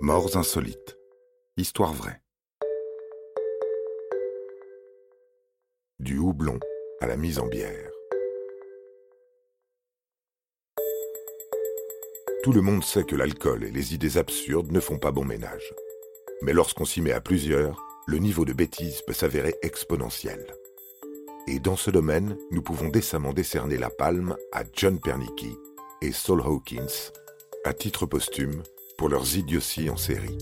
Morts 0.00 0.36
insolites. 0.36 0.98
Histoire 1.56 1.94
vraie. 1.94 2.20
Du 5.98 6.18
houblon 6.18 6.60
à 7.00 7.06
la 7.06 7.16
mise 7.16 7.38
en 7.38 7.46
bière. 7.46 7.90
Tout 12.42 12.52
le 12.52 12.60
monde 12.60 12.84
sait 12.84 13.04
que 13.04 13.16
l'alcool 13.16 13.64
et 13.64 13.70
les 13.70 13.94
idées 13.94 14.18
absurdes 14.18 14.70
ne 14.70 14.80
font 14.80 14.98
pas 14.98 15.12
bon 15.12 15.24
ménage. 15.24 15.72
Mais 16.42 16.52
lorsqu'on 16.52 16.84
s'y 16.84 17.00
met 17.00 17.12
à 17.12 17.22
plusieurs, 17.22 17.82
le 18.06 18.18
niveau 18.18 18.44
de 18.44 18.52
bêtise 18.52 19.00
peut 19.00 19.14
s'avérer 19.14 19.54
exponentiel. 19.62 20.46
Et 21.46 21.58
dans 21.58 21.76
ce 21.76 21.90
domaine, 21.90 22.36
nous 22.50 22.60
pouvons 22.60 22.90
décemment 22.90 23.32
décerner 23.32 23.78
la 23.78 23.88
palme 23.88 24.36
à 24.52 24.62
John 24.74 25.00
Pernicki 25.00 25.56
et 26.02 26.12
Saul 26.12 26.42
Hawkins, 26.42 27.12
à 27.64 27.72
titre 27.72 28.04
posthume, 28.04 28.62
pour 28.96 29.08
leurs 29.08 29.36
idioties 29.36 29.90
en 29.90 29.96
série. 29.96 30.38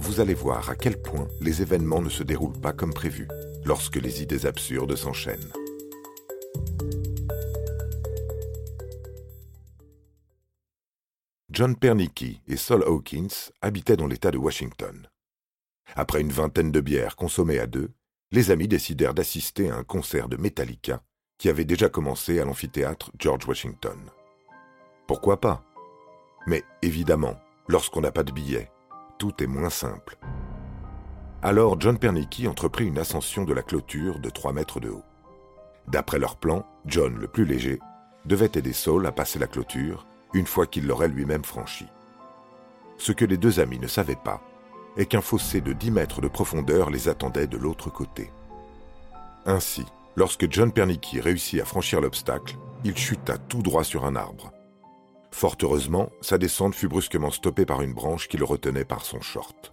Vous 0.00 0.20
allez 0.20 0.34
voir 0.34 0.70
à 0.70 0.76
quel 0.76 1.00
point 1.00 1.28
les 1.40 1.62
événements 1.62 2.02
ne 2.02 2.08
se 2.08 2.22
déroulent 2.22 2.60
pas 2.60 2.72
comme 2.72 2.92
prévu 2.92 3.28
lorsque 3.64 3.96
les 3.96 4.22
idées 4.22 4.46
absurdes 4.46 4.96
s'enchaînent. 4.96 5.52
John 11.50 11.74
Pernicki 11.74 12.40
et 12.46 12.56
Saul 12.56 12.84
Hawkins 12.84 13.50
habitaient 13.62 13.96
dans 13.96 14.06
l'État 14.06 14.30
de 14.30 14.38
Washington. 14.38 15.08
Après 15.96 16.20
une 16.20 16.30
vingtaine 16.30 16.70
de 16.70 16.80
bières 16.80 17.16
consommées 17.16 17.58
à 17.58 17.66
deux, 17.66 17.90
les 18.30 18.50
amis 18.50 18.68
décidèrent 18.68 19.14
d'assister 19.14 19.70
à 19.70 19.76
un 19.76 19.84
concert 19.84 20.28
de 20.28 20.36
Metallica 20.36 21.02
qui 21.38 21.48
avait 21.48 21.64
déjà 21.64 21.88
commencé 21.88 22.38
à 22.40 22.44
l'amphithéâtre 22.44 23.10
George 23.18 23.46
Washington. 23.46 23.98
Pourquoi 25.06 25.40
pas? 25.40 25.64
Mais 26.48 26.64
évidemment, 26.80 27.38
lorsqu'on 27.68 28.00
n'a 28.00 28.10
pas 28.10 28.22
de 28.22 28.32
billets, 28.32 28.70
tout 29.18 29.42
est 29.42 29.46
moins 29.46 29.68
simple. 29.68 30.16
Alors 31.42 31.78
John 31.78 31.98
Pernicki 31.98 32.48
entreprit 32.48 32.86
une 32.86 32.98
ascension 32.98 33.44
de 33.44 33.52
la 33.52 33.62
clôture 33.62 34.18
de 34.18 34.30
3 34.30 34.54
mètres 34.54 34.80
de 34.80 34.88
haut. 34.88 35.04
D'après 35.88 36.18
leur 36.18 36.36
plan, 36.36 36.64
John, 36.86 37.18
le 37.18 37.28
plus 37.28 37.44
léger, 37.44 37.78
devait 38.24 38.50
aider 38.54 38.72
Saul 38.72 39.06
à 39.06 39.12
passer 39.12 39.38
la 39.38 39.46
clôture 39.46 40.06
une 40.32 40.46
fois 40.46 40.66
qu'il 40.66 40.86
l'aurait 40.86 41.08
lui-même 41.08 41.44
franchi. 41.44 41.84
Ce 42.96 43.12
que 43.12 43.26
les 43.26 43.36
deux 43.36 43.60
amis 43.60 43.78
ne 43.78 43.86
savaient 43.86 44.16
pas 44.16 44.40
est 44.96 45.04
qu'un 45.04 45.20
fossé 45.20 45.60
de 45.60 45.74
10 45.74 45.90
mètres 45.90 46.22
de 46.22 46.28
profondeur 46.28 46.88
les 46.88 47.10
attendait 47.10 47.46
de 47.46 47.58
l'autre 47.58 47.90
côté. 47.90 48.32
Ainsi, 49.44 49.84
lorsque 50.16 50.50
John 50.50 50.72
Pernicki 50.72 51.20
réussit 51.20 51.60
à 51.60 51.66
franchir 51.66 52.00
l'obstacle, 52.00 52.56
il 52.84 52.96
chuta 52.96 53.36
tout 53.36 53.60
droit 53.60 53.84
sur 53.84 54.06
un 54.06 54.16
arbre. 54.16 54.50
Fort 55.30 55.56
heureusement, 55.62 56.10
sa 56.20 56.38
descente 56.38 56.74
fut 56.74 56.88
brusquement 56.88 57.30
stoppée 57.30 57.66
par 57.66 57.82
une 57.82 57.92
branche 57.92 58.28
qui 58.28 58.36
le 58.36 58.44
retenait 58.44 58.84
par 58.84 59.04
son 59.04 59.20
short. 59.20 59.72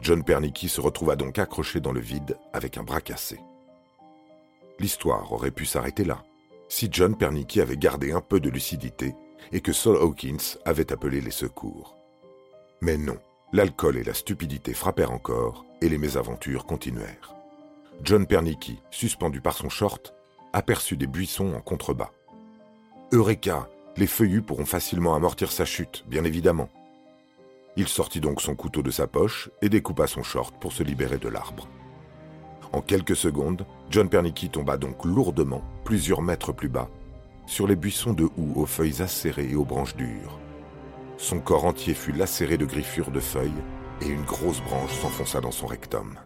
John 0.00 0.22
Pernicki 0.22 0.68
se 0.68 0.80
retrouva 0.80 1.16
donc 1.16 1.38
accroché 1.38 1.80
dans 1.80 1.92
le 1.92 2.00
vide 2.00 2.36
avec 2.52 2.76
un 2.76 2.82
bras 2.82 3.00
cassé. 3.00 3.40
L'histoire 4.78 5.32
aurait 5.32 5.50
pu 5.50 5.64
s'arrêter 5.64 6.04
là, 6.04 6.24
si 6.68 6.88
John 6.90 7.16
Pernicki 7.16 7.60
avait 7.60 7.76
gardé 7.76 8.12
un 8.12 8.20
peu 8.20 8.40
de 8.40 8.50
lucidité 8.50 9.14
et 9.52 9.60
que 9.60 9.72
Saul 9.72 9.96
Hawkins 9.96 10.58
avait 10.64 10.92
appelé 10.92 11.20
les 11.20 11.30
secours. 11.30 11.96
Mais 12.80 12.96
non, 12.96 13.16
l'alcool 13.52 13.96
et 13.96 14.04
la 14.04 14.14
stupidité 14.14 14.74
frappèrent 14.74 15.12
encore 15.12 15.64
et 15.80 15.88
les 15.88 15.98
mésaventures 15.98 16.66
continuèrent. 16.66 17.34
John 18.02 18.26
Pernicki, 18.26 18.80
suspendu 18.90 19.40
par 19.40 19.56
son 19.56 19.68
short, 19.68 20.14
aperçut 20.52 20.96
des 20.96 21.06
buissons 21.06 21.54
en 21.54 21.60
contrebas. 21.60 22.10
Eureka 23.12 23.68
Les 23.96 24.06
feuillus 24.08 24.42
pourront 24.42 24.64
facilement 24.64 25.14
amortir 25.14 25.52
sa 25.52 25.64
chute, 25.64 26.04
bien 26.08 26.24
évidemment. 26.24 26.68
Il 27.76 27.86
sortit 27.86 28.20
donc 28.20 28.40
son 28.40 28.56
couteau 28.56 28.82
de 28.82 28.90
sa 28.90 29.06
poche 29.06 29.50
et 29.62 29.68
découpa 29.68 30.06
son 30.06 30.22
short 30.22 30.54
pour 30.60 30.72
se 30.72 30.82
libérer 30.82 31.18
de 31.18 31.28
l'arbre. 31.28 31.68
En 32.72 32.80
quelques 32.80 33.16
secondes, 33.16 33.66
John 33.90 34.08
Pernicki 34.08 34.48
tomba 34.48 34.76
donc 34.76 35.04
lourdement, 35.04 35.62
plusieurs 35.84 36.22
mètres 36.22 36.52
plus 36.52 36.68
bas, 36.68 36.88
sur 37.46 37.68
les 37.68 37.76
buissons 37.76 38.12
de 38.12 38.24
houx 38.24 38.52
aux 38.56 38.66
feuilles 38.66 39.00
acérées 39.00 39.50
et 39.50 39.56
aux 39.56 39.64
branches 39.64 39.94
dures. 39.94 40.40
Son 41.16 41.38
corps 41.38 41.64
entier 41.64 41.94
fut 41.94 42.12
lacéré 42.12 42.58
de 42.58 42.66
griffures 42.66 43.12
de 43.12 43.20
feuilles 43.20 43.62
et 44.00 44.08
une 44.08 44.24
grosse 44.24 44.60
branche 44.60 44.92
s'enfonça 44.92 45.40
dans 45.40 45.52
son 45.52 45.66
rectum. 45.66 46.18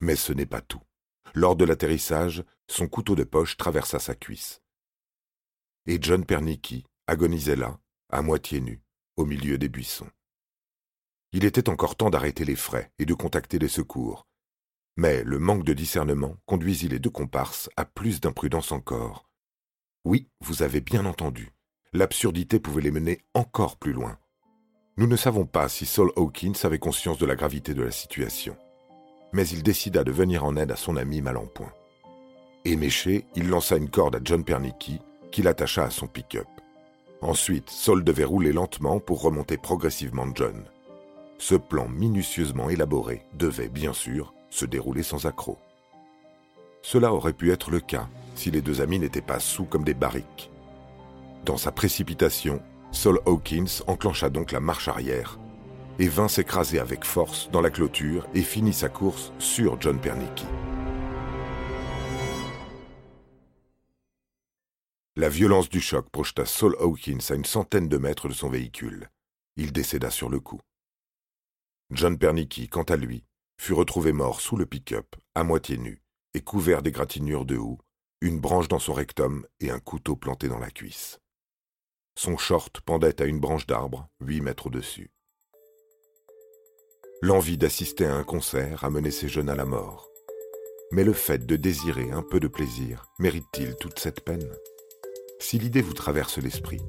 Mais 0.00 0.16
ce 0.16 0.32
n'est 0.32 0.46
pas 0.46 0.62
tout. 0.62 0.80
Lors 1.34 1.56
de 1.56 1.64
l'atterrissage, 1.64 2.44
son 2.68 2.88
couteau 2.88 3.14
de 3.14 3.24
poche 3.24 3.56
traversa 3.56 3.98
sa 3.98 4.14
cuisse. 4.14 4.62
Et 5.86 5.98
John 6.00 6.24
Pernicki 6.24 6.84
agonisait 7.06 7.56
là, 7.56 7.78
à 8.10 8.22
moitié 8.22 8.60
nu, 8.60 8.82
au 9.16 9.24
milieu 9.24 9.58
des 9.58 9.68
buissons. 9.68 10.10
Il 11.32 11.44
était 11.44 11.68
encore 11.68 11.96
temps 11.96 12.10
d'arrêter 12.10 12.44
les 12.44 12.56
frais 12.56 12.90
et 12.98 13.06
de 13.06 13.14
contacter 13.14 13.58
les 13.58 13.68
secours, 13.68 14.26
mais 14.96 15.22
le 15.24 15.38
manque 15.38 15.64
de 15.64 15.72
discernement 15.72 16.36
conduisit 16.46 16.88
les 16.88 16.98
deux 16.98 17.10
comparses 17.10 17.70
à 17.76 17.84
plus 17.84 18.20
d'imprudence 18.20 18.72
encore. 18.72 19.30
Oui, 20.04 20.28
vous 20.40 20.62
avez 20.62 20.80
bien 20.80 21.06
entendu, 21.06 21.52
l'absurdité 21.92 22.58
pouvait 22.58 22.82
les 22.82 22.90
mener 22.90 23.20
encore 23.34 23.76
plus 23.76 23.92
loin. 23.92 24.18
Nous 24.96 25.06
ne 25.06 25.16
savons 25.16 25.46
pas 25.46 25.68
si 25.68 25.86
Saul 25.86 26.12
Hawkins 26.16 26.52
avait 26.64 26.78
conscience 26.78 27.18
de 27.18 27.26
la 27.26 27.36
gravité 27.36 27.74
de 27.74 27.82
la 27.82 27.90
situation, 27.90 28.56
mais 29.32 29.46
il 29.48 29.62
décida 29.62 30.04
de 30.04 30.12
venir 30.12 30.44
en 30.44 30.56
aide 30.56 30.72
à 30.72 30.76
son 30.76 30.96
ami 30.96 31.20
mal 31.20 31.36
en 31.36 31.46
point. 31.46 31.72
Éméché, 32.64 33.26
il 33.36 33.48
lança 33.48 33.76
une 33.76 33.88
corde 33.88 34.16
à 34.16 34.20
John 34.22 34.44
Pernicki, 34.44 35.00
qu'il 35.30 35.48
attacha 35.48 35.84
à 35.84 35.90
son 35.90 36.06
pick-up. 36.06 36.48
Ensuite, 37.22 37.70
Saul 37.70 38.02
devait 38.02 38.24
rouler 38.24 38.52
lentement 38.52 38.98
pour 38.98 39.22
remonter 39.22 39.56
progressivement 39.56 40.26
John. 40.34 40.64
Ce 41.38 41.54
plan 41.54 41.88
minutieusement 41.88 42.68
élaboré 42.68 43.24
devait, 43.34 43.68
bien 43.68 43.92
sûr, 43.92 44.34
se 44.50 44.66
dérouler 44.66 45.02
sans 45.02 45.26
accroc. 45.26 45.58
Cela 46.82 47.12
aurait 47.12 47.32
pu 47.32 47.52
être 47.52 47.70
le 47.70 47.80
cas 47.80 48.08
si 48.34 48.50
les 48.50 48.62
deux 48.62 48.80
amis 48.80 48.98
n'étaient 48.98 49.20
pas 49.20 49.38
sous 49.38 49.64
comme 49.64 49.84
des 49.84 49.94
barriques. 49.94 50.50
Dans 51.44 51.56
sa 51.56 51.72
précipitation, 51.72 52.60
Saul 52.90 53.20
Hawkins 53.26 53.82
enclencha 53.86 54.28
donc 54.28 54.52
la 54.52 54.60
marche 54.60 54.88
arrière 54.88 55.38
et 56.00 56.08
vint 56.08 56.28
s'écraser 56.28 56.78
avec 56.78 57.04
force 57.04 57.50
dans 57.50 57.60
la 57.60 57.68
clôture 57.68 58.26
et 58.34 58.40
finit 58.40 58.72
sa 58.72 58.88
course 58.88 59.32
sur 59.38 59.78
John 59.82 60.00
Pernicki. 60.00 60.46
La 65.16 65.28
violence 65.28 65.68
du 65.68 65.82
choc 65.82 66.08
projeta 66.08 66.46
Saul 66.46 66.74
Hawkins 66.80 67.18
à 67.28 67.34
une 67.34 67.44
centaine 67.44 67.86
de 67.86 67.98
mètres 67.98 68.28
de 68.28 68.32
son 68.32 68.48
véhicule. 68.48 69.10
Il 69.56 69.72
décéda 69.72 70.10
sur 70.10 70.30
le 70.30 70.40
coup. 70.40 70.60
John 71.90 72.16
Pernicki, 72.16 72.68
quant 72.68 72.84
à 72.84 72.96
lui, 72.96 73.26
fut 73.60 73.74
retrouvé 73.74 74.14
mort 74.14 74.40
sous 74.40 74.56
le 74.56 74.64
pick-up, 74.64 75.16
à 75.34 75.44
moitié 75.44 75.76
nu, 75.76 76.00
et 76.32 76.40
couvert 76.40 76.80
d'égratignures 76.80 77.44
de 77.44 77.58
houx, 77.58 77.78
une 78.22 78.40
branche 78.40 78.68
dans 78.68 78.78
son 78.78 78.94
rectum 78.94 79.46
et 79.60 79.70
un 79.70 79.80
couteau 79.80 80.16
planté 80.16 80.48
dans 80.48 80.60
la 80.60 80.70
cuisse. 80.70 81.20
Son 82.16 82.38
short 82.38 82.80
pendait 82.80 83.20
à 83.20 83.26
une 83.26 83.40
branche 83.40 83.66
d'arbre, 83.66 84.08
huit 84.20 84.40
mètres 84.40 84.68
au-dessus. 84.68 85.10
L'envie 87.22 87.58
d'assister 87.58 88.06
à 88.06 88.14
un 88.14 88.24
concert 88.24 88.82
a 88.82 88.88
mené 88.88 89.10
ces 89.10 89.28
jeunes 89.28 89.50
à 89.50 89.54
la 89.54 89.66
mort. 89.66 90.08
Mais 90.90 91.04
le 91.04 91.12
fait 91.12 91.44
de 91.44 91.56
désirer 91.56 92.10
un 92.12 92.22
peu 92.22 92.40
de 92.40 92.48
plaisir 92.48 93.04
mérite-t-il 93.18 93.76
toute 93.76 93.98
cette 93.98 94.22
peine? 94.22 94.48
Si 95.38 95.58
l'idée 95.58 95.82
vous 95.82 95.92
traverse 95.92 96.38
l'esprit, 96.38 96.80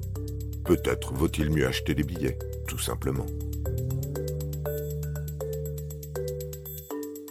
peut-être 0.64 1.12
vaut-il 1.12 1.50
mieux 1.50 1.66
acheter 1.66 1.94
des 1.94 2.02
billets, 2.02 2.38
tout 2.66 2.78
simplement. 2.78 3.26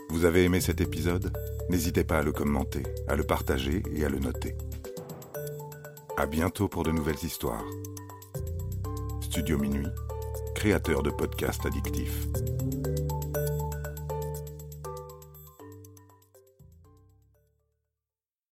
Vous 0.09 0.25
avez 0.25 0.43
aimé 0.43 0.61
cet 0.61 0.79
épisode? 0.79 1.35
N'hésitez 1.71 2.03
pas 2.03 2.19
à 2.19 2.23
le 2.23 2.31
commenter, 2.31 2.83
à 3.07 3.15
le 3.15 3.23
partager 3.23 3.81
et 3.95 4.05
à 4.05 4.09
le 4.09 4.19
noter. 4.19 4.55
À 6.17 6.27
bientôt 6.27 6.67
pour 6.67 6.83
de 6.83 6.91
nouvelles 6.91 7.23
histoires. 7.23 7.65
Studio 9.21 9.57
Minuit, 9.57 9.87
créateur 10.53 11.01
de 11.01 11.09
podcasts 11.09 11.65
addictifs. 11.65 12.27